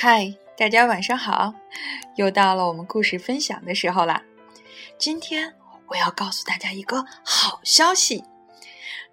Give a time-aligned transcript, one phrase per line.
[0.00, 1.52] 嗨，大家晚上好！
[2.14, 4.22] 又到了我们故事分享的时候啦。
[4.96, 5.52] 今天
[5.88, 8.22] 我要告诉大家一个好消息，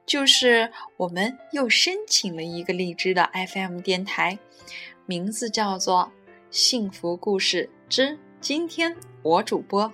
[0.06, 4.38] 就是我们又申请了一个荔枝的 FM 电台，
[5.08, 6.12] 名字叫做
[6.52, 9.86] 《幸福故事之今天我主播》。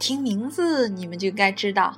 [0.00, 1.96] 听名字你们就该知道，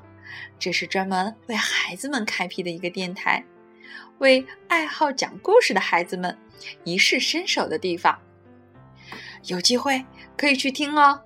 [0.59, 3.43] 这是专门为孩子们开辟的一个电台，
[4.23, 6.39] 为爱好讲故事的孩子们。
[6.85, 8.17] 一试身手的地方，
[9.47, 11.21] 有机会可以去听哦。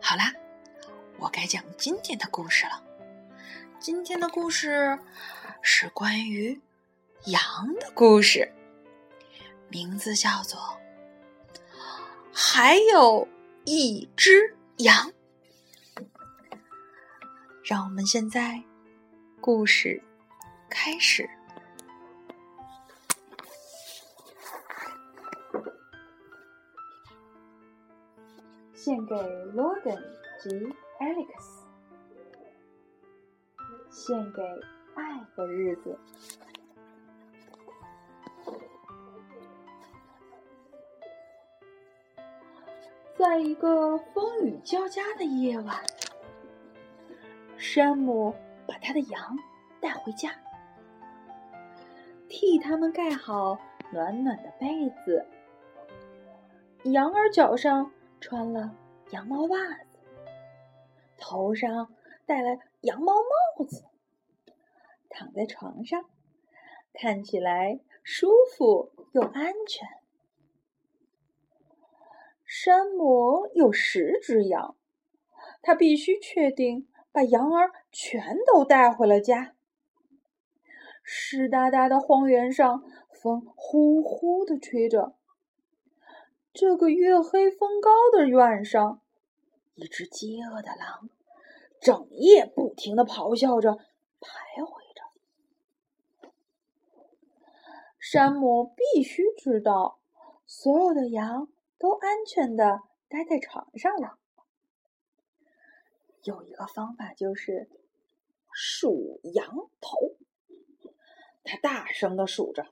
[0.00, 0.32] 好啦，
[1.18, 2.80] 我该讲今天的故事了。
[3.80, 4.96] 今天的故事
[5.60, 6.60] 是关于
[7.24, 7.42] 羊
[7.80, 8.52] 的故事，
[9.68, 10.60] 名字叫做
[12.32, 13.26] 《还有
[13.64, 15.10] 一只羊》。
[17.64, 18.62] 让我们现在
[19.40, 20.00] 故事
[20.86, 21.28] 开始。
[28.72, 30.00] 献给 Logan
[30.40, 30.48] 及
[31.00, 31.64] Alex，
[33.90, 34.40] 献给
[34.94, 35.98] 爱的日子。
[43.18, 45.84] 在一个风雨交加的夜晚，
[47.56, 48.32] 山姆
[48.68, 49.36] 把他的羊
[49.80, 50.30] 带回家，
[52.38, 53.58] 替他们盖好
[53.94, 55.24] 暖暖的被子。
[56.84, 57.90] 羊儿脚上。
[58.18, 58.74] 穿了
[59.10, 59.58] 羊毛袜
[59.90, 59.98] 子，
[61.18, 63.84] 头上戴了羊毛帽子，
[65.10, 66.06] 躺在床上，
[66.94, 69.86] 看起来舒服又安全。
[72.44, 74.74] 山姆有十只羊，
[75.60, 79.55] 他必须确定把羊儿全都带回了家。
[81.08, 85.14] 湿哒哒的荒原上，风呼呼的吹着。
[86.52, 89.00] 这个月黑风高的晚上，
[89.76, 91.08] 一只饥饿的狼
[91.80, 93.74] 整夜不停的咆哮着，
[94.18, 96.32] 徘徊着。
[98.00, 100.00] 山姆必须知道，
[100.44, 101.46] 所有的羊
[101.78, 104.18] 都安全的待在床上了。
[106.24, 107.70] 有一个方法，就是
[108.50, 110.15] 数羊头。
[111.46, 112.66] 他大声的数着：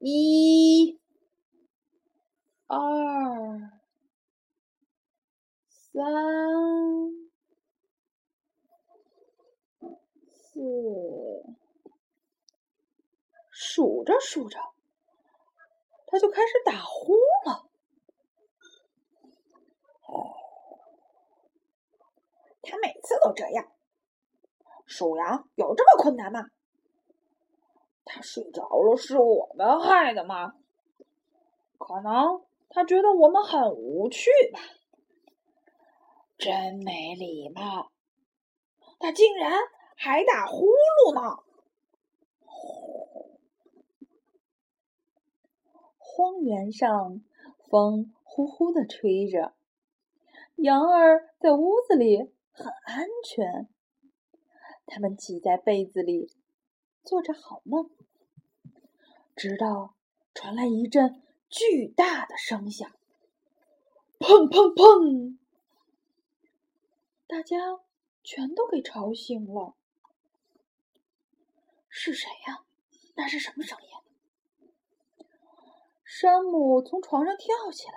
[0.00, 1.00] 一。
[2.68, 2.76] 二
[5.68, 6.02] 三
[10.32, 10.60] 四，
[13.52, 14.58] 数着数着，
[16.08, 17.68] 他就开始打呼了。
[22.62, 23.72] 他每次都这样。
[24.86, 26.50] 数羊有这么困难吗？
[28.06, 30.54] 他睡着了，是我们 害的吗？
[31.76, 32.42] 可能。
[32.68, 34.58] 他觉得我们很无趣吧？
[36.36, 37.90] 真没礼貌！
[38.98, 39.52] 他竟然
[39.94, 41.42] 还打呼噜呢！
[45.96, 47.22] 荒原上，
[47.70, 49.54] 风呼呼的吹着，
[50.56, 53.68] 羊儿在屋子里很安全。
[54.86, 56.30] 他们挤在被子里，
[57.06, 57.88] 做着好梦，
[59.36, 59.94] 直到
[60.34, 61.22] 传来一阵。
[61.48, 62.90] 巨大的声响，
[64.18, 65.38] 砰砰砰！
[67.28, 67.56] 大家
[68.24, 69.76] 全都给吵醒了。
[71.88, 72.64] 是谁呀？
[73.14, 75.24] 那是什么声音？
[76.04, 77.94] 山姆从床上跳起来，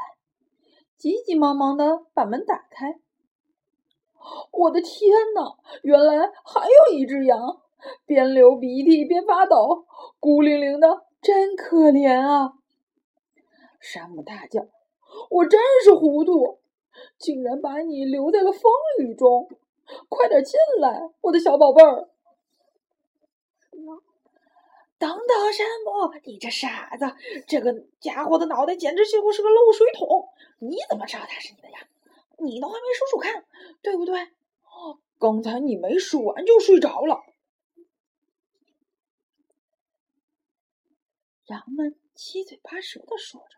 [0.95, 2.99] 急急忙忙的把门打开。
[4.53, 5.57] 我的天哪！
[5.81, 7.63] 原来还有一只羊，
[8.05, 9.85] 边流鼻涕边发抖，
[10.19, 12.53] 孤零零的，真可怜啊！
[13.79, 14.65] 山姆大叫
[15.31, 16.59] ：“我真是糊涂，
[17.17, 18.61] 竟然把你留在了风
[18.99, 19.49] 雨中！
[20.09, 22.09] 快点进来，我的小宝贝儿！”
[24.99, 27.05] 等等，山姆，你这傻子！
[27.47, 30.27] 这个家伙的脑袋简直几乎是个漏水桶！
[30.59, 31.79] 你怎么知道他是你的呀？
[32.37, 33.45] 你都还没数数看，
[33.81, 34.27] 对不对？
[35.17, 37.21] 刚才你没数完就睡着了。
[41.49, 43.57] 羊们七嘴八舌的说着。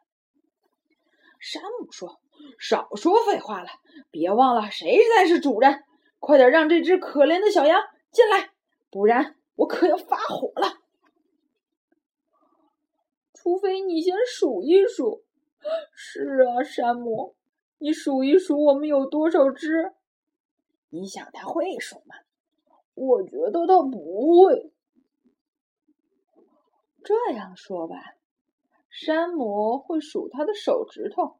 [1.39, 2.19] 山姆说
[2.59, 3.69] ：“少说废话了，
[4.11, 5.83] 别忘了谁才是主人。
[6.19, 8.51] 快点让这只可怜的小羊进来，
[8.89, 10.77] 不然我可要发火了。
[13.33, 15.23] 除非你先数一数。
[15.93, 17.35] ”“是啊，山姆，
[17.77, 19.93] 你数一数我们有多少只？
[20.89, 22.15] 你想他会数吗？
[22.93, 24.70] 我觉得他不会。
[27.03, 28.15] 这样说吧，
[28.89, 31.39] 山姆会数他的手指头，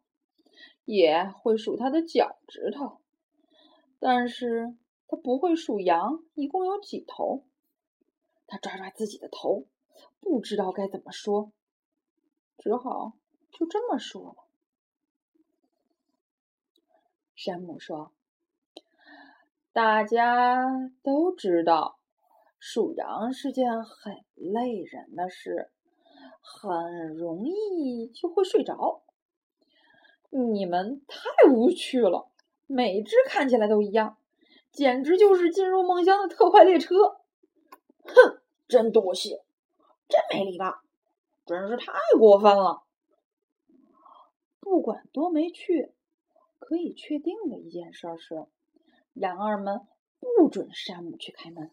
[0.85, 3.01] 也会数他的脚趾头，
[3.99, 4.75] 但是
[5.07, 7.45] 他不会数羊一共有几头。
[8.47, 9.65] 他抓抓自己的头，
[10.19, 11.53] 不知道该怎么说，
[12.57, 13.13] 只好
[13.49, 14.35] 就这么说了。
[17.33, 18.11] 山姆说
[19.71, 21.97] ：“大家都知道，
[22.61, 25.69] 数羊是件很累人的事。”
[26.43, 29.03] 很容易就会睡着。
[30.31, 32.31] 你们太无趣了，
[32.65, 34.17] 每只看起来都一样，
[34.71, 37.19] 简直就是进入梦乡的特快列车。
[38.03, 39.43] 哼，真多谢，
[40.07, 40.81] 真没礼貌，
[41.45, 42.83] 真是太过分了。
[44.59, 45.93] 不管多没趣，
[46.57, 48.45] 可以确定的一件事是，
[49.13, 49.81] 羊儿们
[50.19, 51.71] 不准山姆去开门。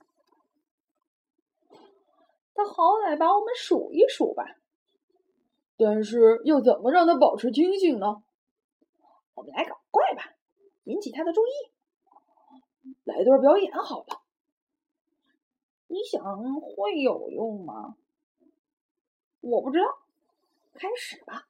[2.58, 4.42] 他好歹把我们数一数吧，
[5.76, 8.20] 但是要怎么让他保持清醒呢？
[9.34, 10.34] 我们来搞怪吧，
[10.82, 11.52] 引起他的注意，
[13.04, 14.22] 来段表演好了。
[15.86, 16.20] 你想
[16.60, 17.94] 会有用吗？
[19.38, 19.84] 我不知道，
[20.74, 21.46] 开始吧。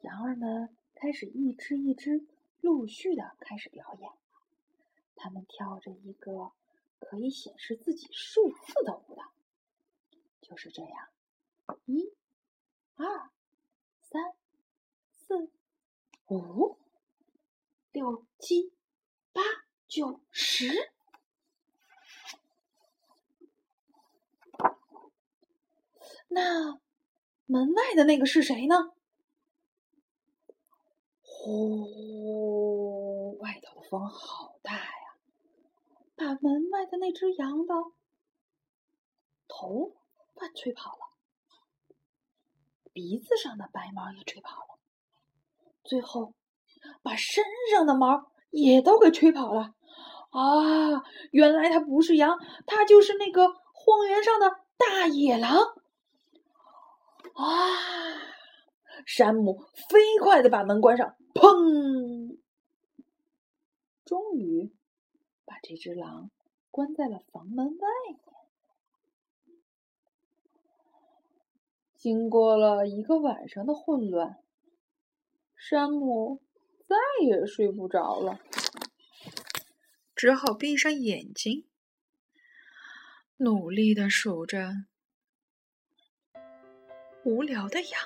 [0.00, 2.26] 羊儿们开始一只一只
[2.62, 4.10] 陆续的开始表演，
[5.14, 6.52] 他们跳着一个。
[7.10, 9.34] 可以显示自己数字的舞蹈，
[10.40, 11.10] 就是这样，
[11.84, 12.14] 一、
[12.94, 13.30] 二、
[14.00, 14.34] 三、
[15.10, 15.50] 四、
[16.28, 16.78] 五、
[17.90, 18.72] 六、七、
[19.32, 19.42] 八、
[19.86, 20.92] 九、十。
[26.28, 26.80] 那
[27.44, 28.94] 门外的那个是谁呢？
[31.20, 34.41] 呼，外头的风好！
[36.92, 37.74] 的那只羊的
[39.48, 39.94] 头
[40.34, 41.96] 发吹跑了，
[42.92, 44.78] 鼻子上的白毛也吹跑了，
[45.82, 46.34] 最后
[47.02, 49.74] 把身上的毛也都给吹跑了。
[50.32, 55.58] 啊，原来它不是羊，它就是那个荒原上的大野狼。
[57.34, 57.46] 啊！
[59.06, 59.58] 山姆
[59.88, 62.38] 飞快的把门关上，砰！
[64.04, 64.70] 终于。
[65.44, 66.30] 把这只狼
[66.72, 68.18] 关在了房门外面。
[71.94, 74.38] 经过了一个晚上的混乱，
[75.54, 76.40] 山姆
[76.88, 78.40] 再也睡不着了，
[80.16, 81.66] 只好闭上眼睛，
[83.36, 84.72] 努力的数着
[87.22, 88.00] 无聊的羊。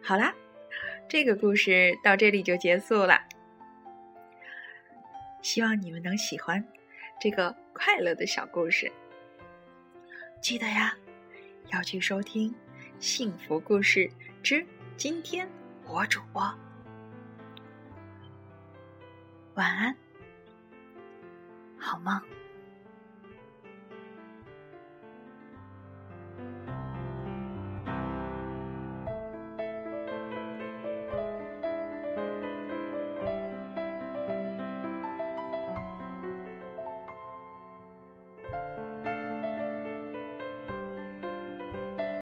[0.00, 0.34] 好啦，
[1.08, 3.23] 这个故事到这里就结束了。
[5.54, 6.66] 希望你们能喜欢
[7.20, 8.90] 这个快乐的小故事。
[10.42, 10.92] 记得呀，
[11.68, 12.50] 要去收听
[12.98, 14.10] 《幸福故事
[14.42, 14.66] 之
[14.96, 15.48] 今天
[15.86, 16.42] 我主播》。
[19.54, 19.96] 晚安，
[21.78, 22.20] 好梦。